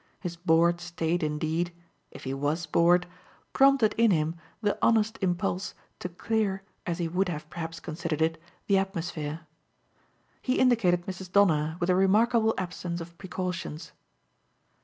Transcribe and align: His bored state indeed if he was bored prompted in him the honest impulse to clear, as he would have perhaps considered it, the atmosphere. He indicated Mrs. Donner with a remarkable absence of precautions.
His 0.19 0.35
bored 0.35 0.81
state 0.81 1.21
indeed 1.21 1.71
if 2.09 2.23
he 2.23 2.33
was 2.33 2.65
bored 2.65 3.05
prompted 3.53 3.93
in 3.99 4.09
him 4.09 4.33
the 4.59 4.75
honest 4.81 5.19
impulse 5.21 5.75
to 5.99 6.09
clear, 6.09 6.63
as 6.87 6.97
he 6.97 7.07
would 7.07 7.29
have 7.29 7.47
perhaps 7.51 7.79
considered 7.79 8.19
it, 8.19 8.41
the 8.65 8.79
atmosphere. 8.79 9.41
He 10.41 10.57
indicated 10.57 11.05
Mrs. 11.05 11.31
Donner 11.31 11.77
with 11.79 11.91
a 11.91 11.95
remarkable 11.95 12.55
absence 12.57 12.99
of 12.99 13.15
precautions. 13.19 13.91